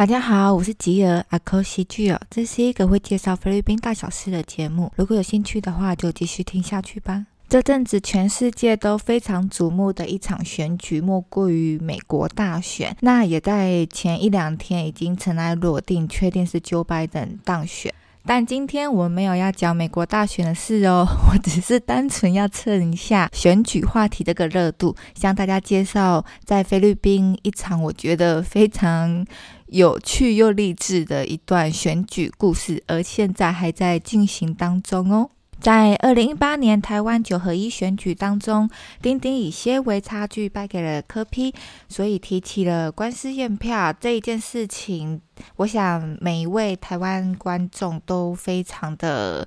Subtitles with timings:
[0.00, 4.90] 大家好，我是吉尔阿科西吉尔，这是一个会介绍菲律宾大小事的节目。
[4.96, 7.26] 如果有兴趣的话，就继续听下去吧。
[7.50, 12.96] 这阵子全世界都非常瞩目的一场选举，莫过于美国大选。
[13.00, 17.92] 那也在前一两天已经尘埃落定，确定是 Joe Biden 当选。
[18.26, 29.26] 但今天我没有要讲美国大选的事哦， 我只是单纯要蹭一下选举话题这个热度，向大家介绍在菲律宾一场我觉得非常
[29.66, 35.30] 有趣又励志的一段选举故事，而现在还在进行当中哦。
[35.60, 38.68] 在二零一八年台湾九合一选举当中，
[39.02, 41.54] 丁丁以些微差距败给了柯 P，
[41.86, 45.20] 所以提起了官司验票这一件事情。
[45.56, 49.46] 我想每一位台湾观众都非常的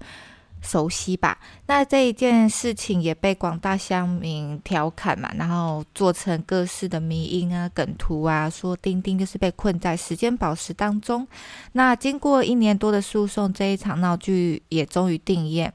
[0.61, 1.39] 熟悉吧。
[1.65, 11.27] 那这一件事情也被广大乡民调侃嘛，然后做成各式的迷因啊、梗图啊，说丁丁就是被困在时间宝石当中。
[11.71, 15.71] 那经过一年多的诉讼，这一场闹剧也终于定谳。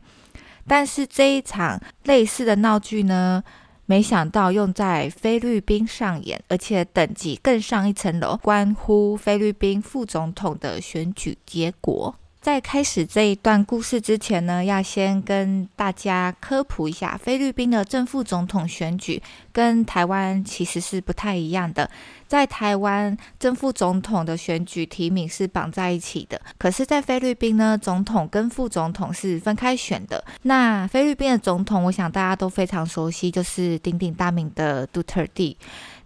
[0.69, 3.42] 但是这一场类似的闹剧呢，
[3.86, 12.14] 没想到用在菲律宾上演，而且等级更上一层楼，关乎菲律宾副总统的选举结果。
[12.48, 21.90] 在开始这一段故事之前呢，要先跟大家科普一下，菲律宾的正副总统选举跟台湾其实是不太一样的。
[22.27, 30.24] 在台湾，正副总统的选举提名是绑在一起的，可是，在菲律宾呢，总统跟副总统是分开选的。
[30.44, 35.55] 那菲律宾的总统，我想大家都非常熟悉，就是鼎鼎大名的杜特尔蒂。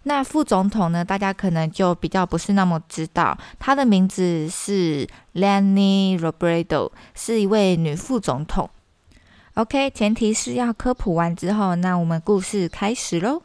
[0.05, 1.05] 那副总统呢？
[1.05, 8.69] 大家可能就比较不是那么知道，她的名字是 Lenny Robredo，是一位女副总统。
[9.55, 13.42] OK，前提是要科普完之后，那我们故事开始喽。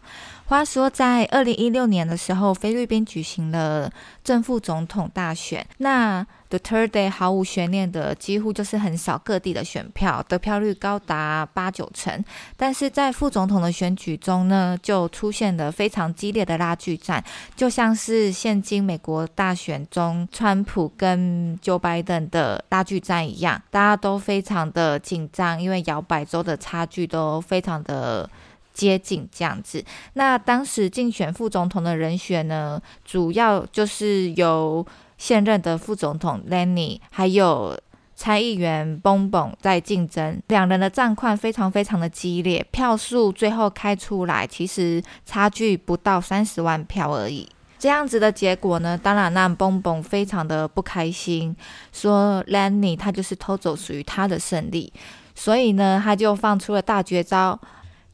[0.48, 3.92] 话说，在二零一六年的时候，菲律宾举行了
[4.24, 5.68] 正副总统大选。
[5.80, 12.24] 那 Duterte 毫无悬念的，几乎就是横扫各地的选票，得票率高达八九成。
[12.56, 17.22] 但是在副总统的选举中呢，就出现了非常激烈的拉锯战，
[17.58, 28.30] 就像是现今美国大选中川普跟 Joe Biden 的拉锯战一样，大家都非常的紧张，因为摇摆州的差距都非常的。
[28.78, 29.84] 接近这样子，
[30.14, 34.86] 那当时竞选副总统的人选呢，主要就是由
[35.18, 37.76] 现任的副总统 Lenny 还有
[38.16, 47.50] 参议员 b o n b o n 在竞争，两人的战况非常非常的激烈，票数最后开出来，其实差距不到三十万票而已。
[47.80, 51.56] 这样子的结果呢，当然让 Bongbong 非常的不开心，
[51.92, 54.94] 说 Lenny 他就是偷走属于他的胜利，
[55.34, 57.60] 所以呢，他就放出了大绝招。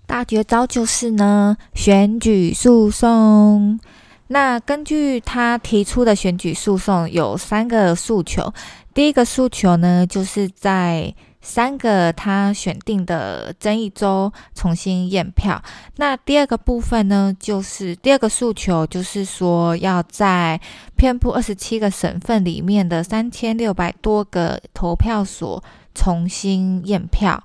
[0.05, 3.79] 大绝招就是呢，选举诉讼。
[4.27, 8.53] 那根据他提出的选举诉讼有三个诉求。
[8.93, 15.61] 第一个诉求呢，就是在三个他选定的争议州重新验票。
[15.97, 20.59] 那第二个部分呢，就是第二个诉求，就是说要在
[20.95, 25.61] 遍布二十七个省份里面的三千六百多个投票所
[25.93, 27.43] 重新验票。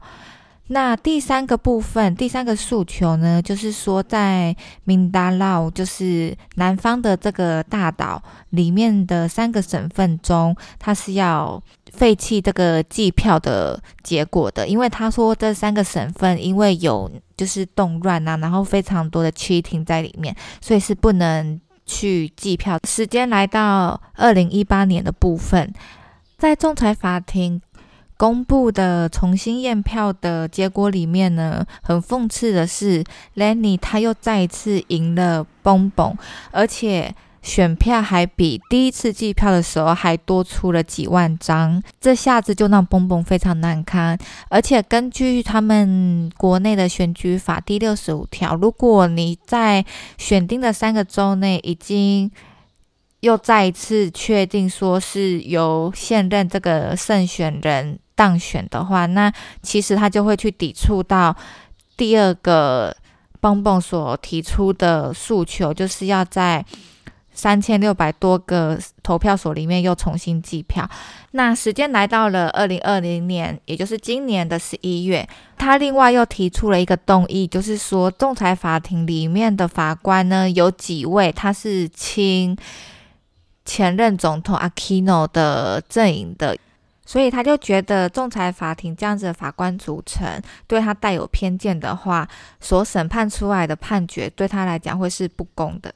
[0.71, 11.63] 那第三个部分，第三个诉求呢，就是说在明达劳，就是南方的这个大岛里面的三个省份中，他是要
[11.93, 22.79] 废弃这个计票的结果的，因为他说这三个省份因为有就是动乱啊，然后非常多的 cheating 在里面，所以是不能去计票。
[22.87, 25.73] 时间来到二零一八年的部分，
[26.37, 27.63] 在仲裁法庭。
[28.19, 33.05] 公布的重新验票的结果里面呢，很讽刺的是
[33.37, 36.15] ，Lenny 他又再一次赢了蹦蹦
[36.51, 44.19] 而且选票还比第一次计票的时候还多出了几万张，这下子就让蹦蹦非常难堪。
[44.51, 49.85] 而且根据他们国内的选举法第六十五条，如果你在
[50.19, 52.29] 选定的三个州内已经
[53.21, 58.01] 又再一次确定说是由现任这个胜选人。
[58.19, 59.33] 当选的话，那
[59.63, 61.37] 其实他就会去抵触到
[61.97, 62.93] 第二个
[63.41, 66.65] 蹦蹦所提出的诉求，就是要在
[67.33, 70.91] 三千六百多个投票所里面又重新计票。
[71.31, 82.59] 那时间来到了二零二零年，也就是今年的十一月，他另外又提出了一个动议，就是说仲裁法庭里面的法官呢，有几位他是亲
[83.65, 86.59] 前任总统 Aquino 的阵营的。
[87.09, 90.29] 所以他就觉得仲裁法庭这样子的法官组成
[90.67, 92.29] 对他带有偏见的话，
[92.61, 95.91] 所审判出来的判决对他来讲会是不公的。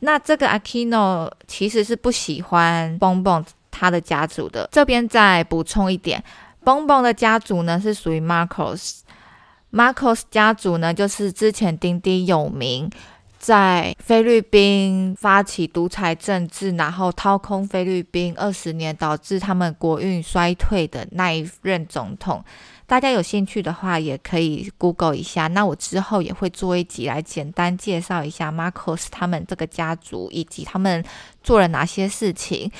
[0.00, 4.68] 那这个 Aquino 其实是不喜欢 Bongbong 他的家族的。
[4.72, 6.24] 这边再补充一点
[6.64, 12.90] ，Bongbong 的家族呢是属于 Marcos，Marcos 家族呢就是之前丁丁有名。
[13.38, 22.44] 在菲律宾发起独裁政治，然后掏空菲律宾二十年，导致他们国运衰退的那一任总统，
[22.86, 25.46] 大家有兴趣的话也可以 Google 一下。
[25.46, 31.04] 那我之后也会做一集来简单介绍一下 Marcos 他们这个家族以及他们
[31.42, 32.70] 做了哪些事情，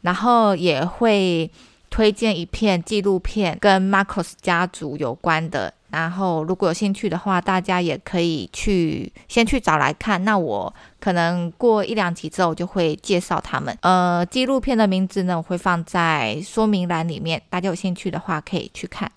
[0.00, 1.50] 然后也会
[1.90, 5.72] 推荐一片纪录片跟 Marcos 家族有关的。
[5.90, 10.22] 然后，如果有兴趣的话，大家也可以去先去找来看。
[10.24, 13.76] 那我可能过一两集之后就会介绍他们。
[13.80, 19.10] 呃，纪录片的名字呢，我会放在说明栏里面，大家有兴趣的话可以去看。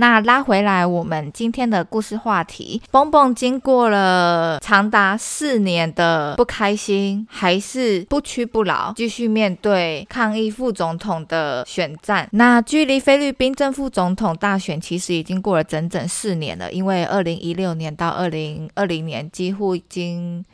[0.00, 12.28] 那拉回来，我们今天的故事话题蹦蹦经过了长达四年的不开心，还是不屈不挠，继续面对抗议副总统的选战。
[12.30, 20.44] 那距离菲律宾正副总统大选其实已经过了整整四年了，因为二零一六年到二零二零年，几乎已经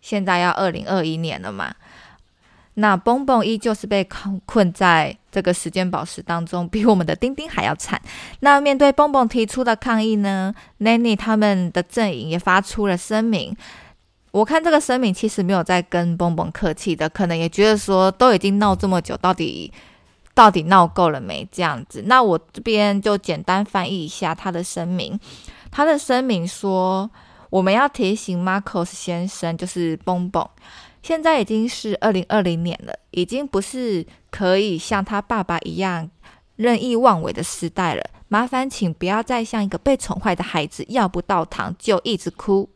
[0.00, 1.74] 现在要二零二一年了嘛。
[2.74, 4.06] 那蹦蹦依旧是被
[4.46, 8.00] 困在这个时间宝石当中， 比我们的丁丁还要惨。
[8.40, 13.56] 那面对蹦蹦提出的抗议呢，Nanny 他们的阵营也发出了声明。
[14.32, 19.72] 我看这个声明其实没有在跟蹦蹦客气的，可能也觉得说都已经闹这么久，到底
[20.34, 22.02] 到底闹够了没这样子。
[22.06, 25.16] 那我这边就简单翻译一下他的声明。
[25.70, 27.08] 他的声明说，
[27.50, 30.44] 我们要提醒 Marcos 先生，就是蹦蹦。
[31.04, 36.08] 现在已经是二零二零年了，已经不是可以像他爸爸一样
[36.56, 38.02] 任意妄为的时代了。
[38.28, 42.70] 麻烦请不要再像一个被宠坏的孩子，要不到糖就一直哭。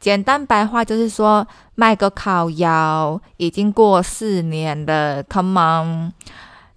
[0.00, 6.12] 简单白话就是说，卖个烤窑，已经过四年了，Come on。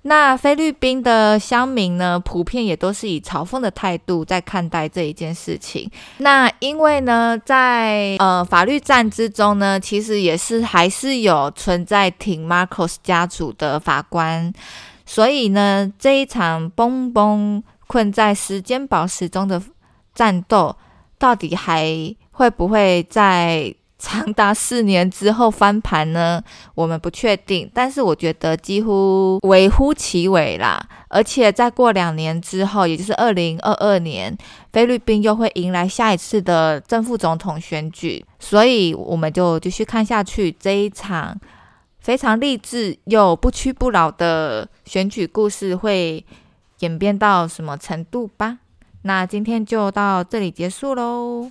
[0.08, 5.90] 那菲律宾的乡民呢，普遍也都是以嘲讽的态度在看待这一件事情。
[6.18, 14.54] 那因为呢，在呃法律战之中呢，其实也是还是有存在挺 Marcos 家族的法官，
[15.08, 19.60] 所以呢，这一场崩崩困在时间宝石中的
[20.14, 20.76] 战斗，
[21.18, 23.74] 到底还会不会在？
[24.06, 26.40] 长达四年之后翻盘呢，
[26.76, 30.80] 我们不确定，但是我觉得几乎微乎其微啦。
[31.08, 34.38] 而且再过两年之后，也就是二零二二年，
[34.72, 41.36] 菲律宾又会迎来下一次的正副总统选举，所以我们就继续看下去这一场
[42.00, 46.24] 非常励志又不屈不挠的选举故事会
[46.82, 48.60] 演变到什么程度吧。
[49.02, 51.44] 那今天就到这里结束喽。